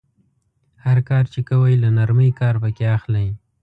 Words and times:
هر 0.85 0.97
کار 1.09 1.23
چې 1.33 1.39
کوئ 1.49 1.73
له 1.83 1.89
نرمۍ 1.97 2.31
کار 2.39 2.55
پکې 2.63 2.85
اخلئ. 2.97 3.27